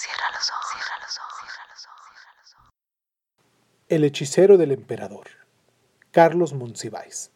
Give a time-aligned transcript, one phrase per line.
[0.00, 0.96] Cierra los ojos, cierra.
[3.88, 5.26] El hechicero del emperador,
[6.10, 7.30] Carlos Monsiváis.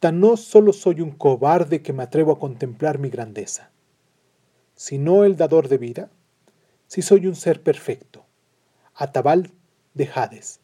[0.00, 3.70] Tan no solo soy un cobarde que me atrevo a contemplar mi grandeza,
[4.74, 6.10] sino el dador de vida,
[6.88, 8.26] si soy un ser perfecto,
[8.94, 9.54] atabal
[9.94, 10.60] de Hades,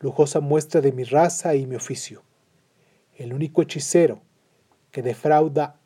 [0.00, 2.24] lujosa muestra de mi raza y mi oficio,
[3.14, 4.20] el único hechicero
[4.90, 5.80] que defrauda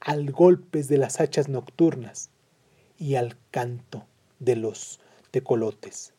[0.00, 2.30] al golpes de las hachas nocturnas
[2.98, 4.06] y al canto
[4.38, 5.00] de los
[5.30, 6.14] tecolotes,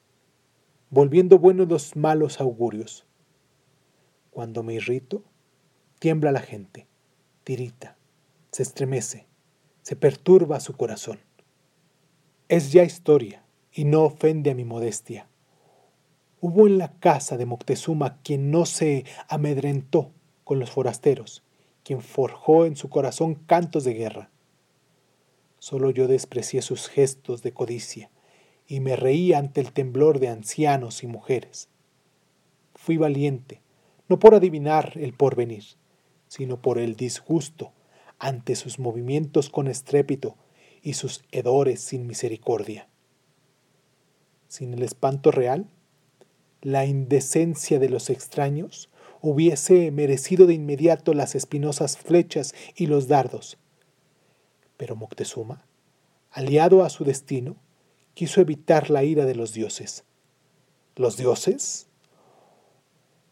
[0.90, 3.06] volviendo buenos los malos augurios.
[4.32, 5.24] Cuando me irrito,
[6.00, 6.88] tiembla la gente,
[7.44, 7.98] tirita,
[8.52, 9.28] se estremece,
[9.82, 11.20] se perturba su corazón.
[12.48, 15.28] Es ya historia y no ofende a mi modestia.
[16.42, 20.12] Hubo en la casa de Moctezuma quien no se amedrentó
[20.44, 21.44] con los forasteros,
[21.84, 24.30] quien forjó en su corazón cantos de guerra.
[25.66, 28.12] Solo yo desprecié sus gestos de codicia
[28.68, 31.70] y me reí ante el temblor de ancianos y mujeres.
[32.76, 33.64] Fui valiente,
[34.08, 35.64] no por adivinar el porvenir,
[36.28, 37.74] sino por el disgusto
[38.20, 40.38] ante sus movimientos con estrépito
[40.84, 42.88] y sus hedores sin misericordia.
[44.48, 45.66] Sin el espanto real,
[46.62, 53.58] la indecencia de los extraños hubiese merecido de inmediato las espinosas flechas y los dardos.
[54.78, 55.66] Pero Moctezuma,
[56.32, 57.56] aliado a su destino,
[58.14, 60.04] quiso evitar la ira de los dioses.
[60.96, 61.88] ¿Los dioses?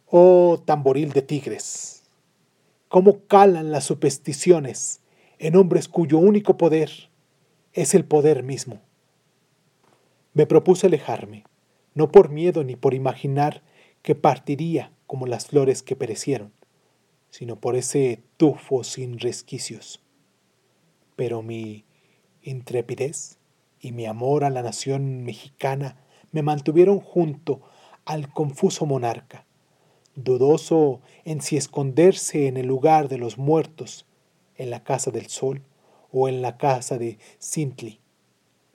[0.07, 2.03] Oh tamboril de tigres,
[2.87, 5.01] cómo calan las supersticiones
[5.39, 7.09] en hombres cuyo único poder
[7.73, 8.81] es el poder mismo.
[10.33, 11.45] Me propuse alejarme,
[11.95, 13.63] no por miedo ni por imaginar
[14.03, 16.53] que partiría como las flores que perecieron,
[17.31, 20.02] sino por ese tufo sin resquicios.
[21.15, 21.85] Pero mi
[22.41, 23.37] intrepidez
[23.79, 25.97] y mi amor a la nación mexicana
[26.31, 27.61] me mantuvieron junto
[28.05, 29.45] al confuso monarca,
[30.15, 34.05] dudoso en si esconderse en el lugar de los muertos,
[34.55, 35.61] en la casa del sol
[36.11, 37.99] o en la casa de Sintli,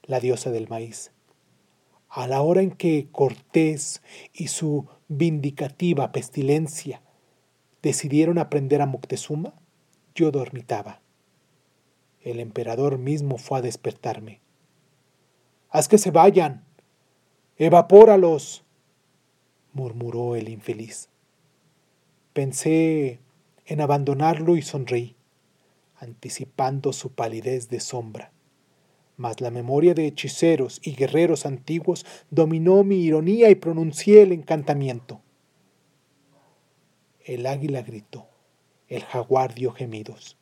[0.03, 1.13] la diosa del maíz.
[2.09, 7.03] A la hora en que Cortés y su vindicativa pestilencia
[7.83, 9.55] decidieron aprender a Moctezuma,
[10.15, 11.01] yo dormitaba.
[12.23, 14.41] El emperador mismo fue a despertarme.
[15.71, 16.65] Haz que se vayan.
[17.57, 18.65] Evapóralos,
[19.73, 21.09] murmuró el infeliz.
[22.33, 23.21] Pensé
[23.67, 25.17] en abandonarlo y sonreí,
[25.97, 28.33] anticipando su palidez de sombra.
[29.17, 35.21] Mas la memoria de hechiceros y guerreros antiguos dominó mi ironía y pronuncié el encantamiento.
[37.25, 38.27] El águila gritó,
[38.89, 40.39] el jaguar dio gemidos,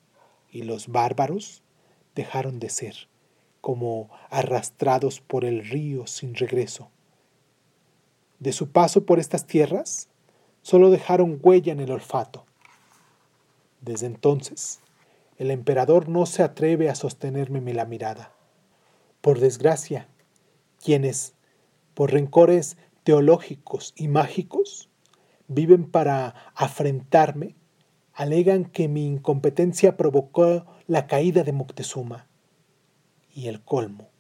[0.50, 1.62] y los bárbaros
[2.16, 3.08] dejaron de ser,
[3.60, 6.90] como arrastrados por el río sin regreso.
[8.40, 10.08] De su paso por estas tierras,
[10.62, 12.44] solo dejaron huella en el olfato.
[13.80, 14.80] Desde entonces,
[15.38, 18.32] el emperador no se atreve a sostenerme la mirada.
[19.20, 20.08] Por desgracia,
[20.82, 21.34] quienes,
[21.94, 24.88] por rencores teológicos y mágicos,
[25.48, 27.54] viven para afrentarme,
[28.14, 32.28] alegan que mi incompetencia provocó la caída de Moctezuma.
[33.34, 34.10] Y el colmo,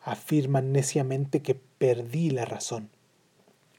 [0.00, 2.90] afirman neciamente que perdí la razón,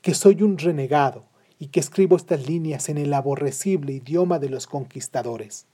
[0.01, 1.25] que soy un renegado
[1.57, 5.65] y que escribo estas líneas en el aborrecible idioma de los conquistadores.